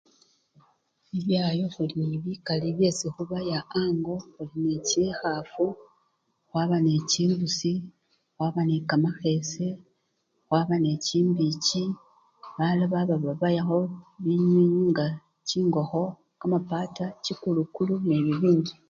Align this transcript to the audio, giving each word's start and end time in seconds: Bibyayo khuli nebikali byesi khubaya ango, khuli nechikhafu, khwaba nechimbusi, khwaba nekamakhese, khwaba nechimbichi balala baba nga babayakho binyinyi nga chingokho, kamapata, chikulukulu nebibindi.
Bibyayo 1.09 1.65
khuli 1.73 1.97
nebikali 2.09 2.67
byesi 2.77 3.05
khubaya 3.13 3.59
ango, 3.81 4.15
khuli 4.33 4.57
nechikhafu, 4.67 5.65
khwaba 6.49 6.77
nechimbusi, 6.85 7.73
khwaba 8.35 8.61
nekamakhese, 8.69 9.67
khwaba 10.47 10.75
nechimbichi 10.83 11.83
balala 12.55 12.85
baba 12.93 13.13
nga 13.17 13.27
babayakho 13.29 13.79
binyinyi 14.23 14.81
nga 14.91 15.05
chingokho, 15.47 16.03
kamapata, 16.39 17.05
chikulukulu 17.23 17.93
nebibindi. 18.07 18.71